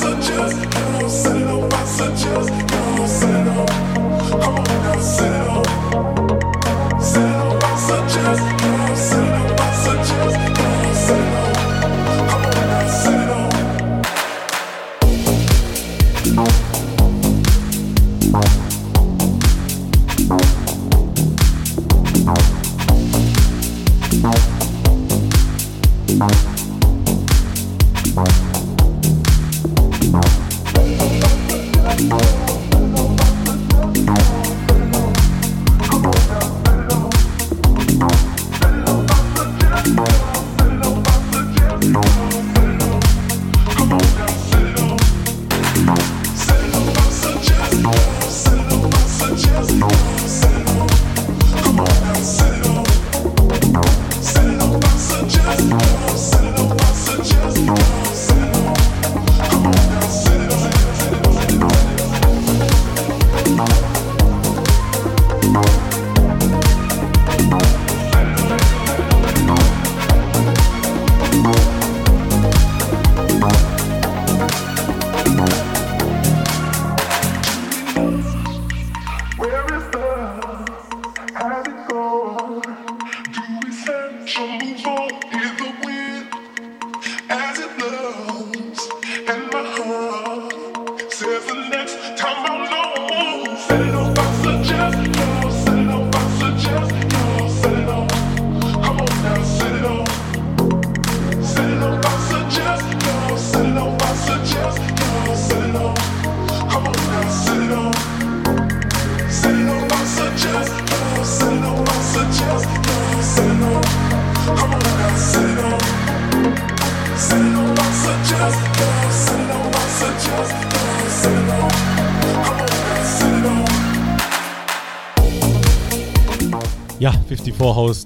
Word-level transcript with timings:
Set 0.00 0.30
it 8.16 8.42
up. 8.42 8.57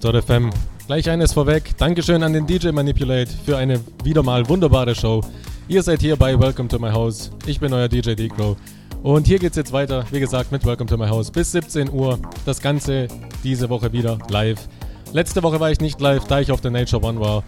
House.fm. 0.02 0.50
Gleich 0.86 1.08
eines 1.08 1.32
vorweg. 1.32 1.76
Dankeschön 1.78 2.22
an 2.22 2.32
den 2.32 2.46
DJ 2.46 2.70
Manipulate 2.70 3.30
für 3.44 3.56
eine 3.56 3.80
wieder 4.02 4.22
mal 4.22 4.48
wunderbare 4.48 4.94
Show. 4.94 5.20
Ihr 5.68 5.82
seid 5.82 6.00
hier 6.00 6.16
bei 6.16 6.38
Welcome 6.38 6.68
to 6.68 6.78
My 6.78 6.90
House. 6.90 7.30
Ich 7.46 7.60
bin 7.60 7.72
euer 7.72 7.88
DJ 7.88 8.14
Decro. 8.14 8.56
Und 9.02 9.26
hier 9.26 9.38
geht's 9.38 9.56
jetzt 9.56 9.72
weiter, 9.72 10.04
wie 10.10 10.20
gesagt, 10.20 10.50
mit 10.50 10.64
Welcome 10.64 10.88
to 10.88 10.96
My 10.96 11.06
House 11.06 11.30
bis 11.30 11.52
17 11.52 11.90
Uhr. 11.90 12.18
Das 12.44 12.60
Ganze 12.60 13.06
diese 13.44 13.68
Woche 13.68 13.92
wieder 13.92 14.18
live. 14.28 14.68
Letzte 15.12 15.42
Woche 15.42 15.60
war 15.60 15.70
ich 15.70 15.80
nicht 15.80 16.00
live, 16.00 16.24
da 16.26 16.40
ich 16.40 16.50
auf 16.50 16.60
der 16.60 16.72
Nature 16.72 17.04
One 17.04 17.20
war. 17.20 17.44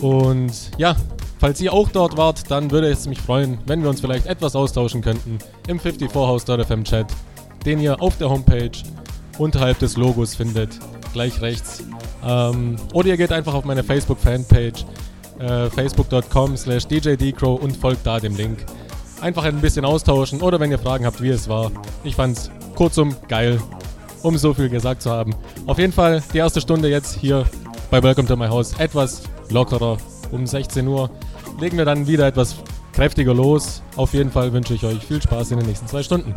Und 0.00 0.52
ja, 0.78 0.96
falls 1.38 1.60
ihr 1.60 1.72
auch 1.72 1.90
dort 1.90 2.16
wart, 2.16 2.50
dann 2.50 2.70
würde 2.70 2.88
es 2.88 3.06
mich 3.06 3.20
freuen, 3.20 3.58
wenn 3.66 3.82
wir 3.82 3.90
uns 3.90 4.00
vielleicht 4.00 4.26
etwas 4.26 4.56
austauschen 4.56 5.02
könnten 5.02 5.38
im 5.68 5.78
54house.fm 5.78 6.84
Chat, 6.84 7.06
den 7.66 7.78
ihr 7.78 8.00
auf 8.00 8.16
der 8.16 8.30
Homepage 8.30 8.70
unterhalb 9.38 9.78
des 9.80 9.96
Logos 9.96 10.34
findet 10.34 10.78
gleich 11.12 11.40
rechts. 11.40 11.82
Ähm, 12.30 12.76
oder 12.92 13.08
ihr 13.08 13.16
geht 13.16 13.32
einfach 13.32 13.54
auf 13.54 13.64
meine 13.64 13.82
Facebook-Fanpage, 13.82 14.84
äh, 15.40 15.68
facebook.com 15.70 16.56
slash 16.56 16.86
djdcrow 16.86 17.60
und 17.60 17.76
folgt 17.76 18.06
da 18.06 18.20
dem 18.20 18.36
Link. 18.36 18.64
Einfach 19.20 19.44
ein 19.44 19.60
bisschen 19.60 19.84
austauschen 19.84 20.40
oder 20.40 20.60
wenn 20.60 20.70
ihr 20.70 20.78
Fragen 20.78 21.04
habt, 21.04 21.20
wie 21.20 21.30
es 21.30 21.48
war. 21.48 21.72
Ich 22.04 22.14
fand's 22.14 22.50
kurzum 22.76 23.16
geil, 23.28 23.60
um 24.22 24.38
so 24.38 24.54
viel 24.54 24.68
gesagt 24.68 25.02
zu 25.02 25.10
haben. 25.10 25.34
Auf 25.66 25.78
jeden 25.78 25.92
Fall 25.92 26.22
die 26.32 26.38
erste 26.38 26.60
Stunde 26.60 26.88
jetzt 26.88 27.18
hier 27.18 27.44
bei 27.90 28.02
Welcome 28.02 28.28
to 28.28 28.36
My 28.36 28.46
House 28.46 28.74
etwas 28.78 29.22
lockerer. 29.50 29.98
Um 30.30 30.46
16 30.46 30.86
Uhr 30.86 31.10
legen 31.60 31.76
wir 31.76 31.84
dann 31.84 32.06
wieder 32.06 32.26
etwas 32.26 32.56
kräftiger 32.92 33.34
los. 33.34 33.82
Auf 33.96 34.14
jeden 34.14 34.30
Fall 34.30 34.52
wünsche 34.52 34.74
ich 34.74 34.84
euch 34.84 35.04
viel 35.04 35.20
Spaß 35.20 35.50
in 35.50 35.58
den 35.58 35.66
nächsten 35.66 35.88
zwei 35.88 36.04
Stunden. 36.04 36.34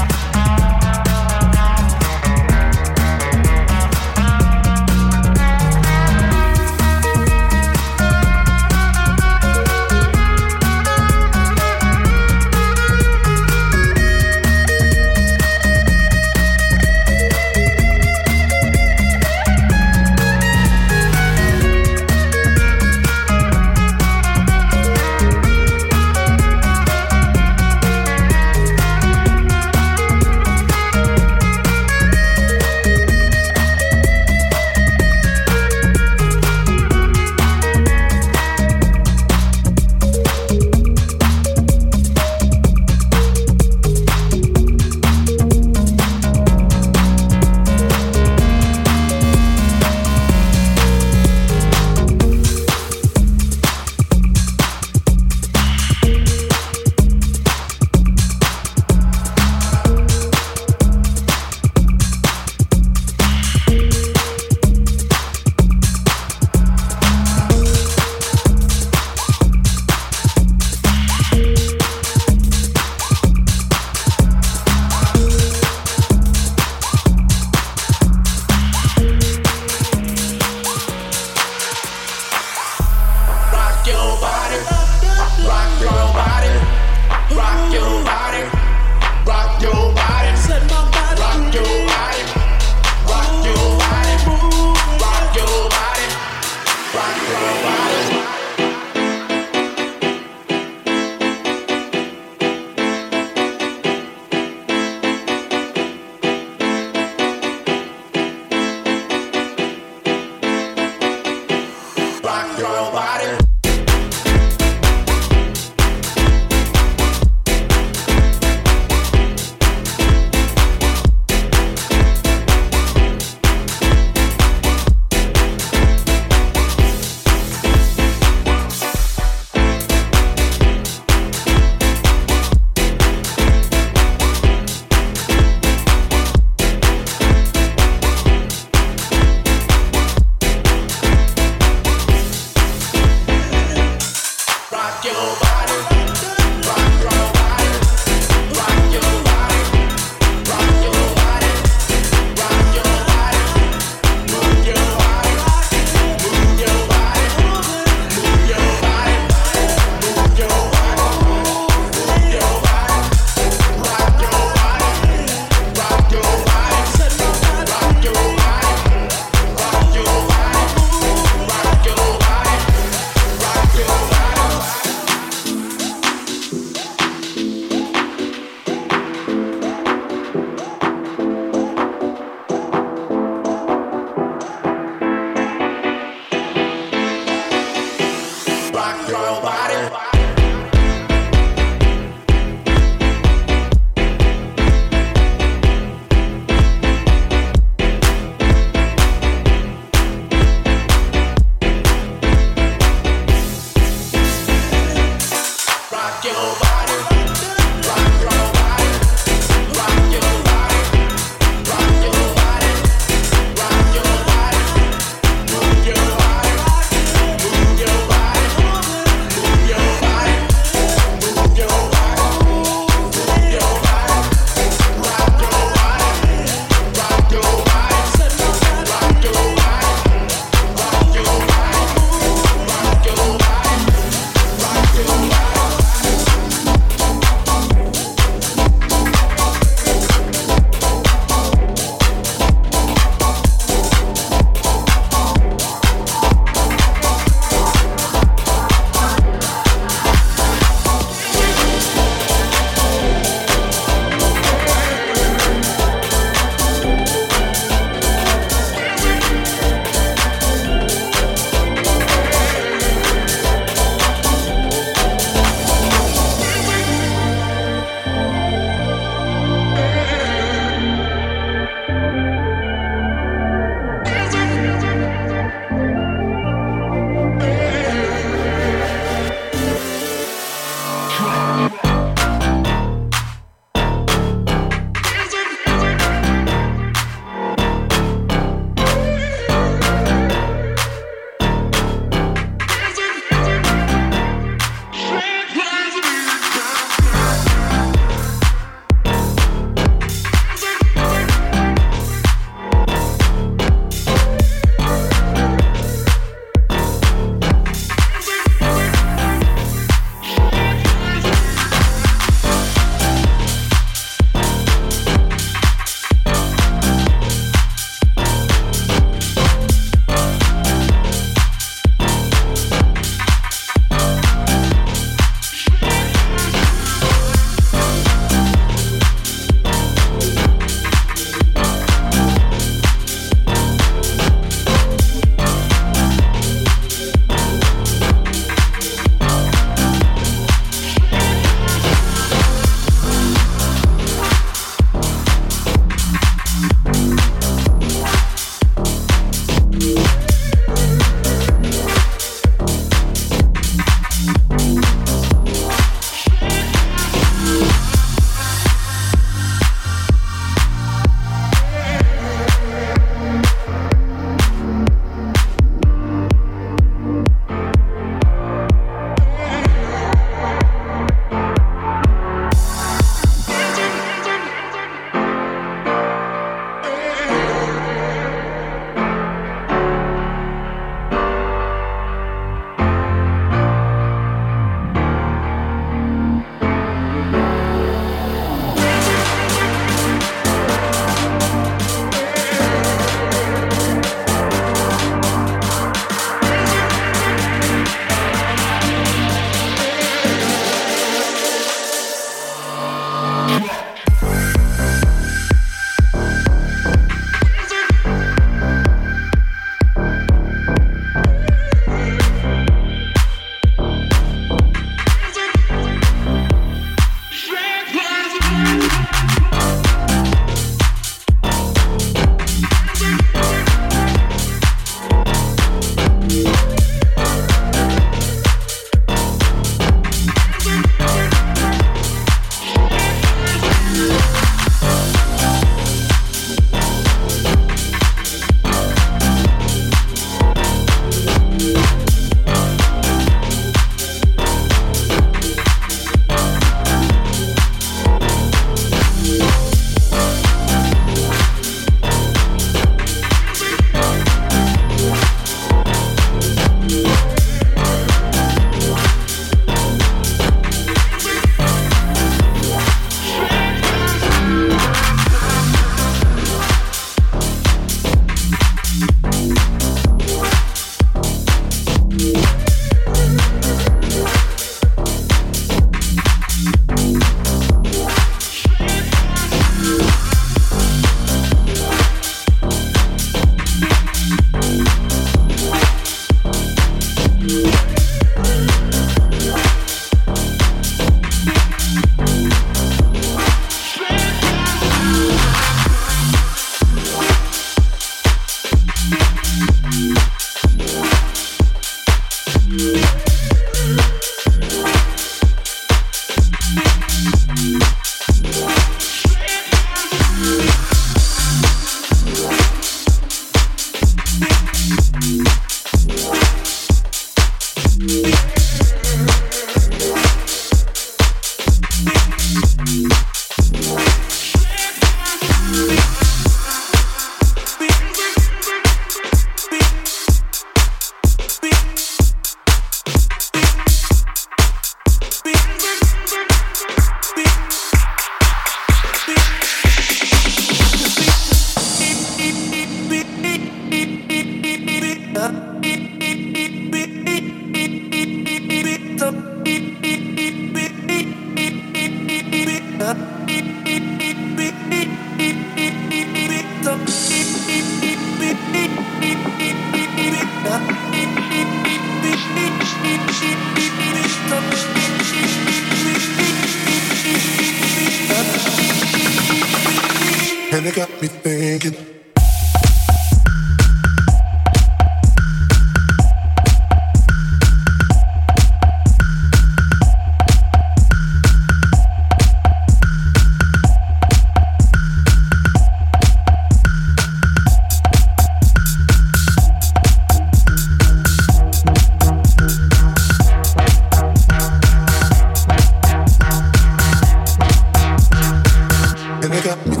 And 599.63 600.00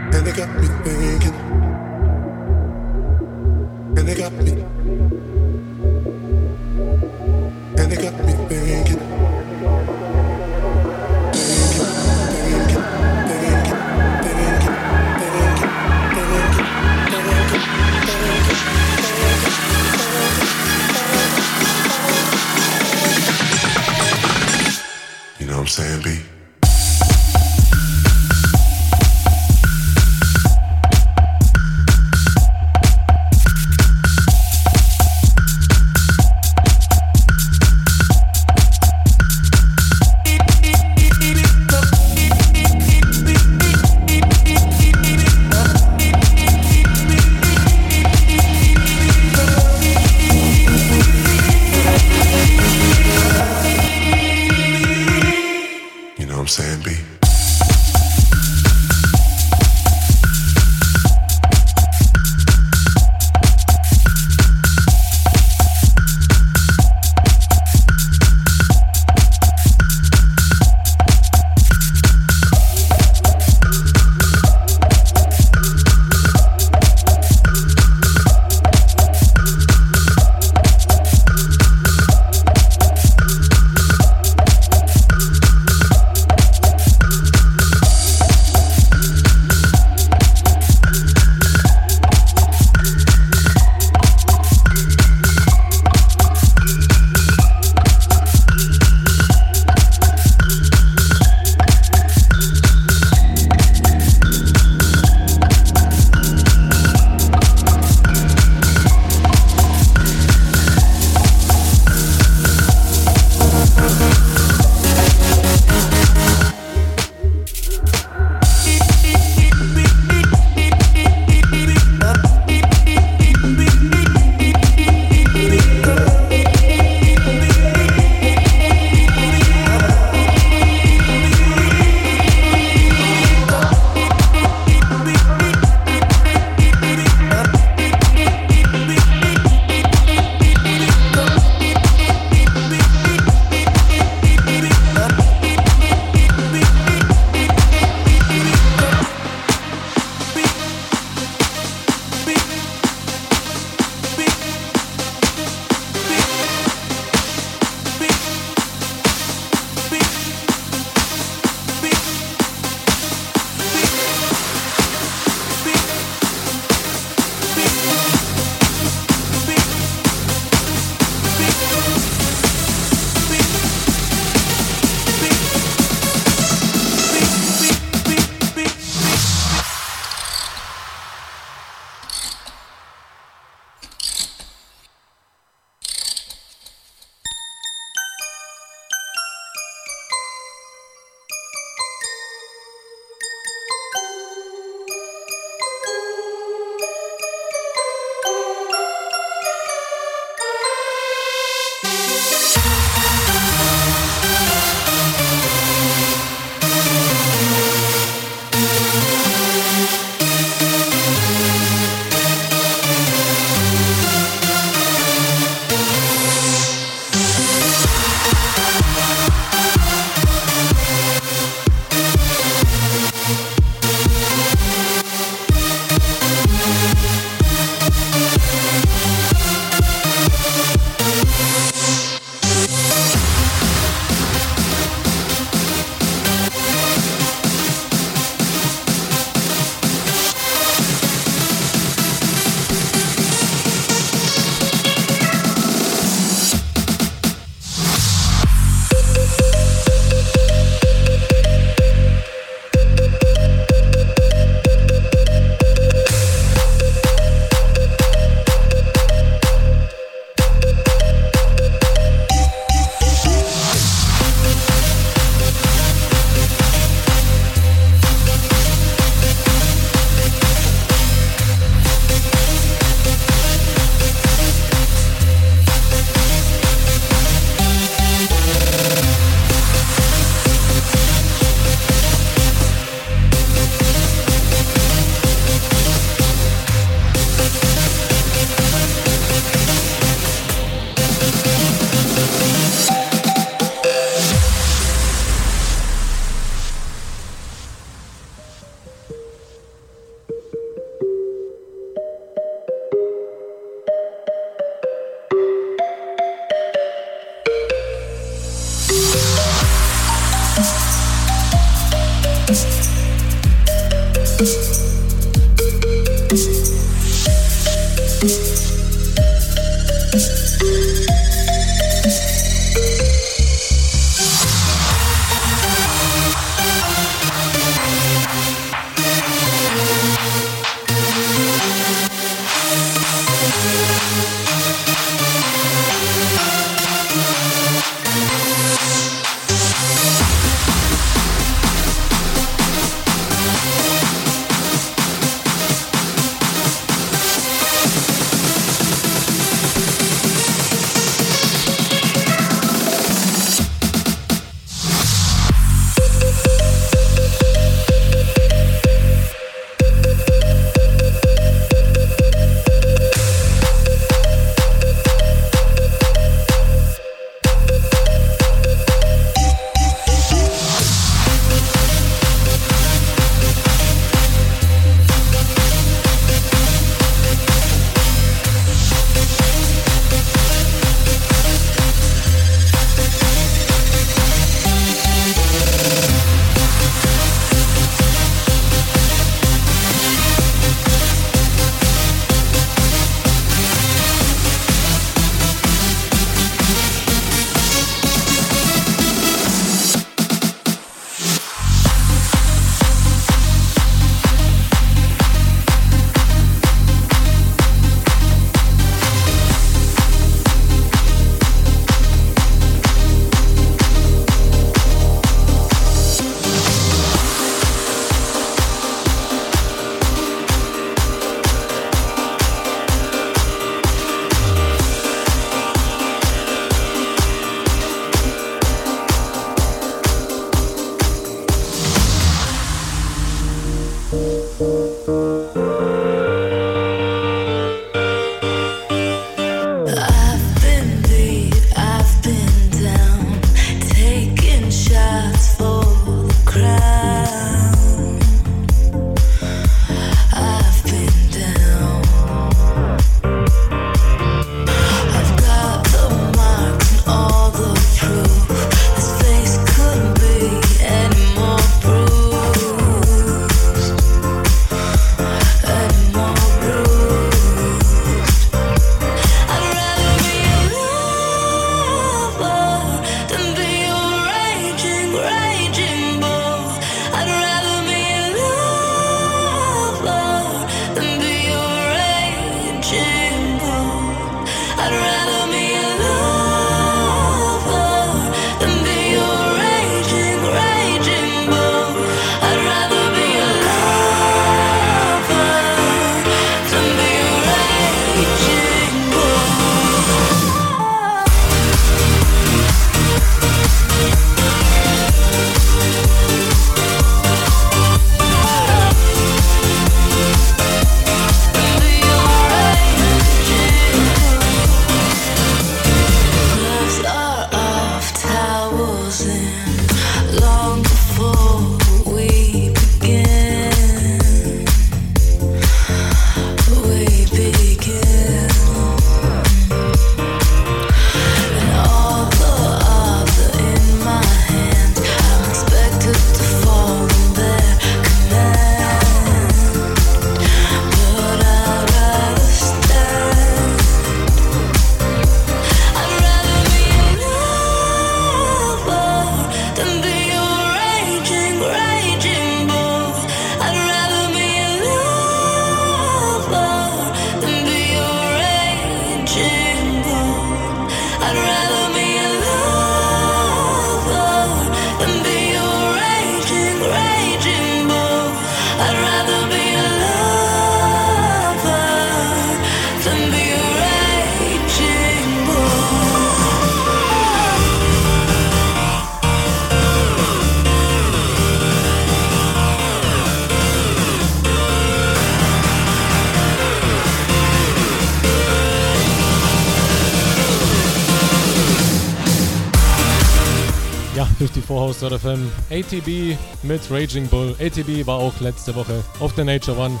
FM. 594.98 595.50
ATB 595.70 596.36
mit 596.62 596.80
Raging 596.90 597.28
Bull. 597.28 597.54
ATB 597.60 598.06
war 598.06 598.18
auch 598.18 598.32
letzte 598.40 598.74
Woche 598.74 599.04
auf 599.20 599.34
der 599.34 599.44
Nature 599.44 599.78
One 599.78 600.00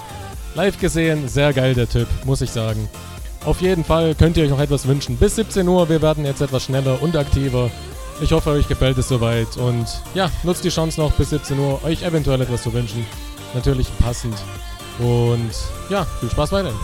live 0.54 0.78
gesehen. 0.78 1.28
Sehr 1.28 1.52
geil 1.52 1.74
der 1.74 1.88
Typ, 1.88 2.08
muss 2.24 2.40
ich 2.40 2.50
sagen. 2.50 2.88
Auf 3.44 3.60
jeden 3.60 3.84
Fall 3.84 4.14
könnt 4.14 4.36
ihr 4.36 4.44
euch 4.44 4.50
noch 4.50 4.60
etwas 4.60 4.88
wünschen. 4.88 5.16
Bis 5.16 5.36
17 5.36 5.66
Uhr, 5.68 5.88
wir 5.88 6.02
werden 6.02 6.24
jetzt 6.24 6.40
etwas 6.40 6.64
schneller 6.64 7.00
und 7.00 7.16
aktiver. 7.16 7.70
Ich 8.20 8.32
hoffe, 8.32 8.50
euch 8.50 8.66
gefällt 8.66 8.98
es 8.98 9.08
soweit. 9.08 9.56
Und 9.56 9.86
ja, 10.14 10.30
nutzt 10.42 10.64
die 10.64 10.70
Chance 10.70 11.00
noch 11.00 11.12
bis 11.12 11.30
17 11.30 11.58
Uhr, 11.58 11.82
euch 11.84 12.02
eventuell 12.02 12.40
etwas 12.40 12.64
zu 12.64 12.72
wünschen. 12.72 13.06
Natürlich 13.54 13.86
passend. 13.98 14.34
Und 14.98 15.52
ja, 15.90 16.04
viel 16.20 16.30
Spaß 16.30 16.50
weiterhin. 16.50 16.76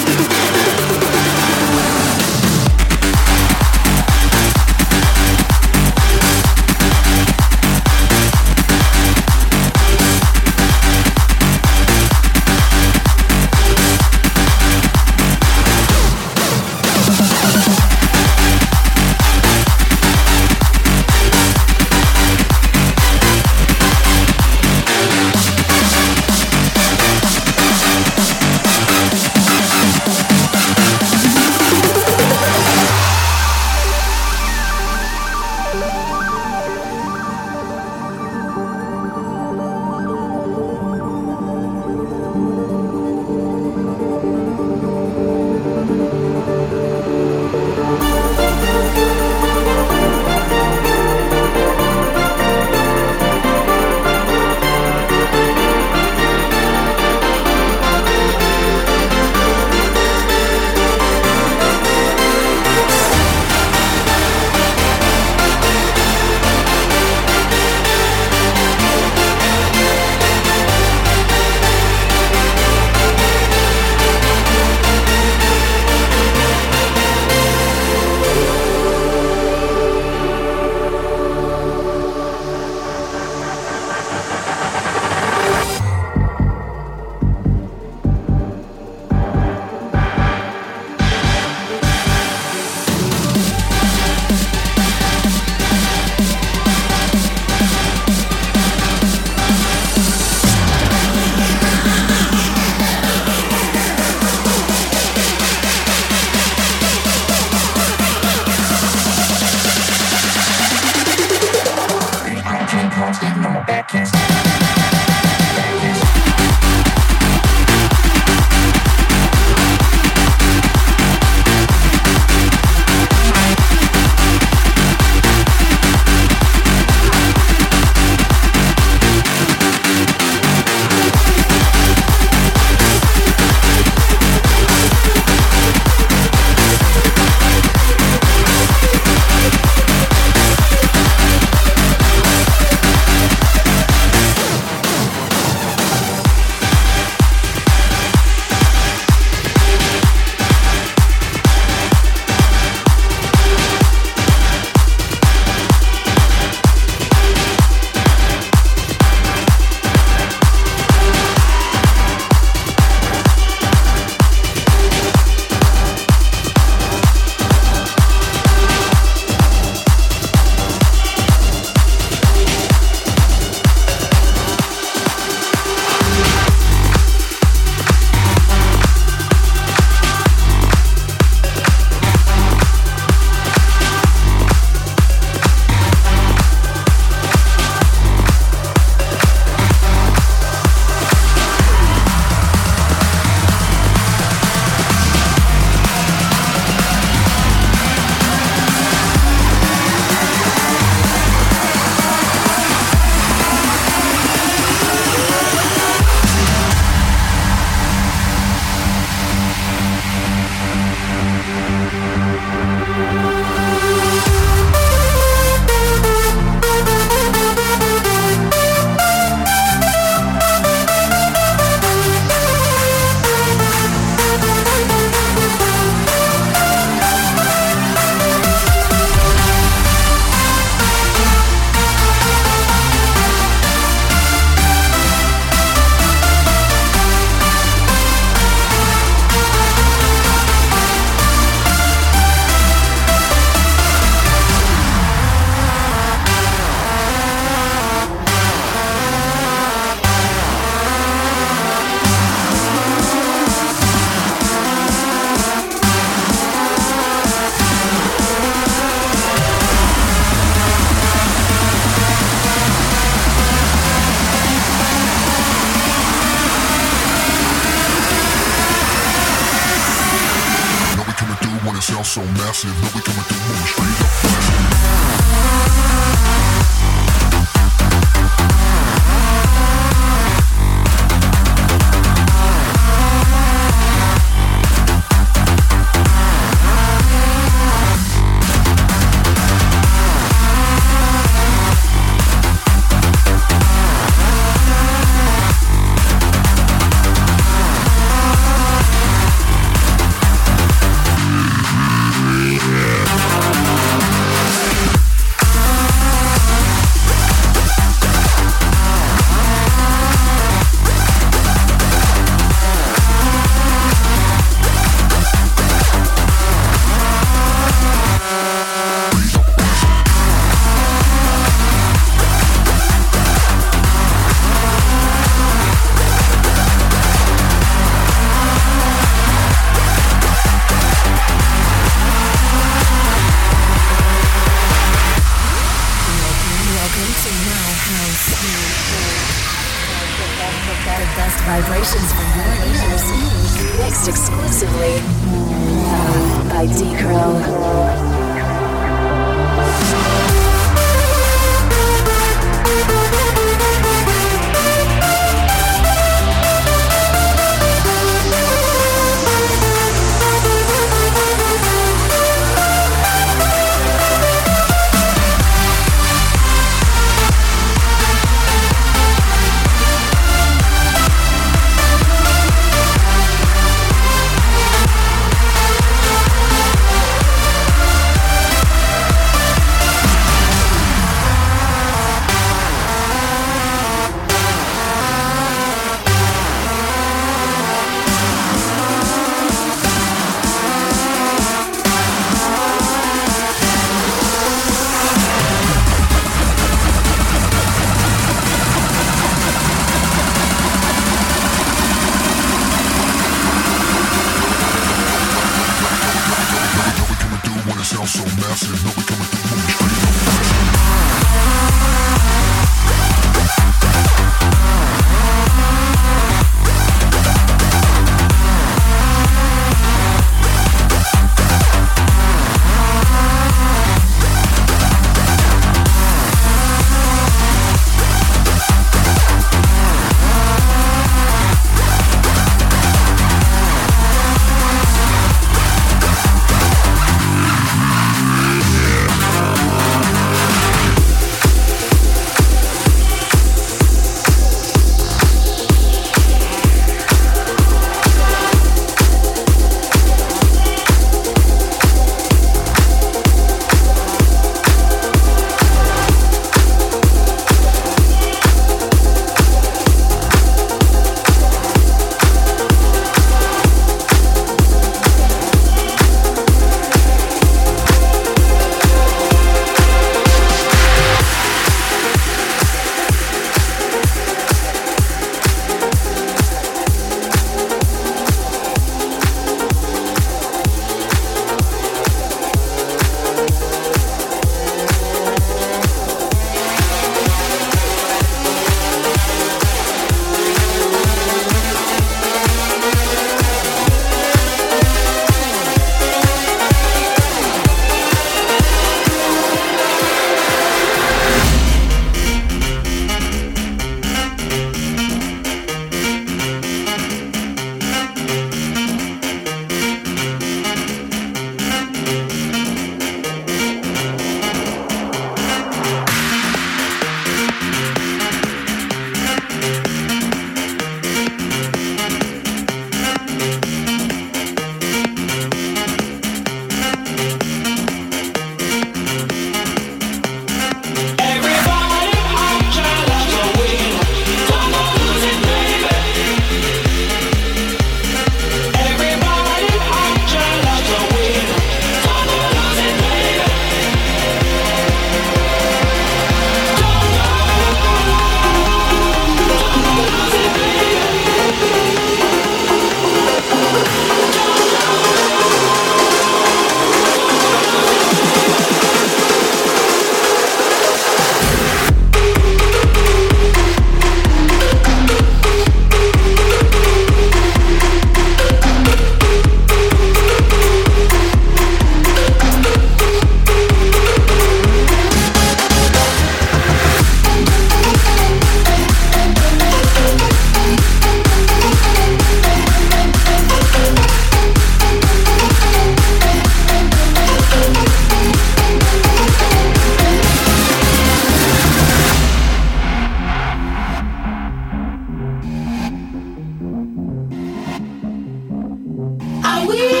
we 599.67 600.00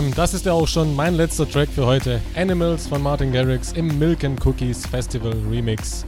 House.fm. 0.00 0.14
Das 0.14 0.34
ist 0.34 0.46
ja 0.46 0.52
auch 0.52 0.68
schon 0.68 0.94
mein 0.94 1.14
letzter 1.14 1.48
Track 1.48 1.68
für 1.68 1.86
heute. 1.86 2.20
Animals 2.34 2.86
von 2.86 3.02
Martin 3.02 3.32
Garrix 3.32 3.72
im 3.72 3.98
Milk 3.98 4.24
and 4.24 4.44
Cookies 4.44 4.86
Festival 4.86 5.32
Remix. 5.50 6.04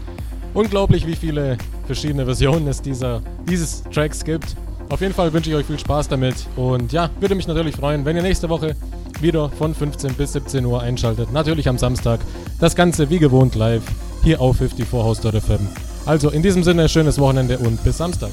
Unglaublich, 0.54 1.06
wie 1.06 1.16
viele 1.16 1.58
verschiedene 1.86 2.24
Versionen 2.24 2.68
es 2.68 2.82
dieser, 2.82 3.22
dieses 3.48 3.82
Tracks 3.84 4.24
gibt. 4.24 4.56
Auf 4.88 5.00
jeden 5.00 5.14
Fall 5.14 5.32
wünsche 5.32 5.50
ich 5.50 5.56
euch 5.56 5.66
viel 5.66 5.78
Spaß 5.78 6.08
damit 6.08 6.34
und 6.56 6.92
ja, 6.92 7.08
würde 7.20 7.34
mich 7.34 7.46
natürlich 7.46 7.76
freuen, 7.76 8.04
wenn 8.04 8.16
ihr 8.16 8.22
nächste 8.22 8.48
Woche 8.48 8.76
wieder 9.20 9.48
von 9.50 9.74
15 9.74 10.14
bis 10.14 10.34
17 10.34 10.64
Uhr 10.66 10.82
einschaltet. 10.82 11.32
Natürlich 11.32 11.68
am 11.68 11.78
Samstag. 11.78 12.20
Das 12.60 12.74
Ganze 12.74 13.08
wie 13.08 13.18
gewohnt 13.18 13.54
live 13.54 13.82
hier 14.22 14.40
auf 14.40 14.60
54house.fm. 14.60 15.68
Also 16.04 16.30
in 16.30 16.42
diesem 16.42 16.62
Sinne, 16.62 16.88
schönes 16.88 17.18
Wochenende 17.18 17.58
und 17.58 17.82
bis 17.84 17.98
Samstag. 17.98 18.30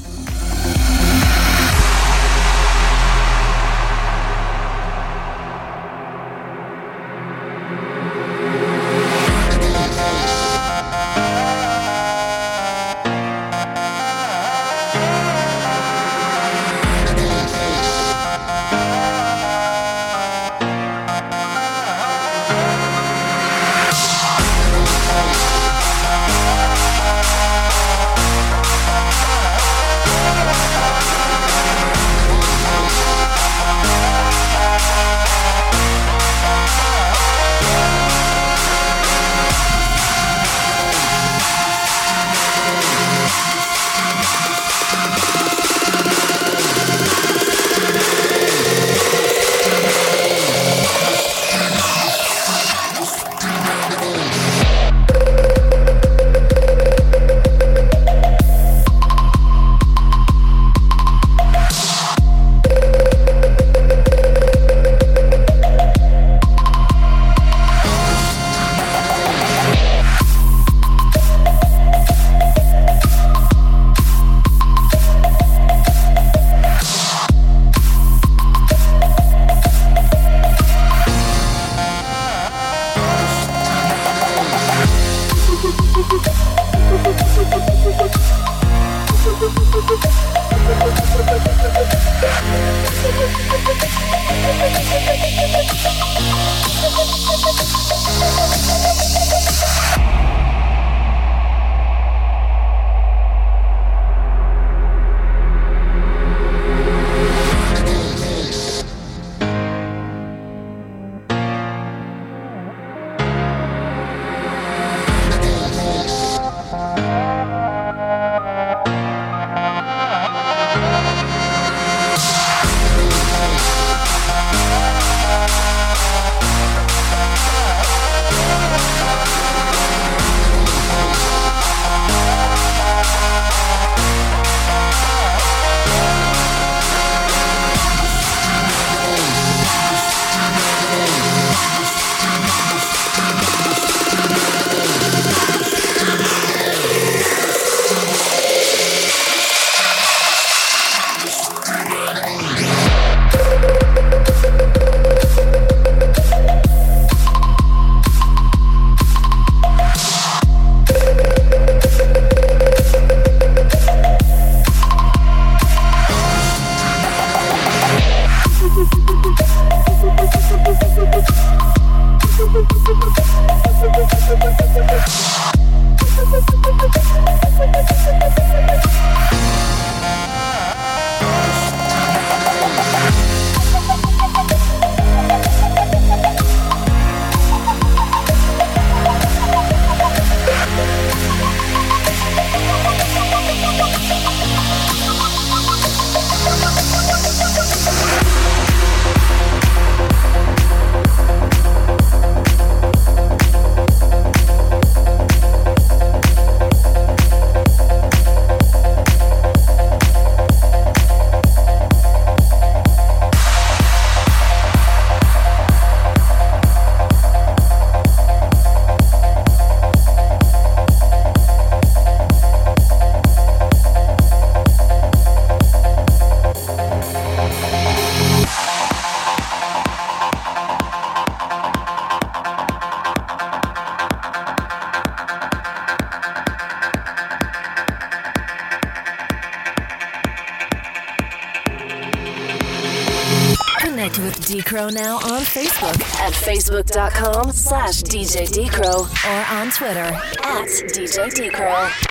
facebook.com 246.60 247.52
slash 247.52 248.02
DJ 248.02 248.46
Decro 248.46 249.08
or 249.24 249.58
on 249.58 249.70
Twitter 249.70 250.00
at 250.44 250.66
DJ 250.92 251.30
Decro. 251.30 252.09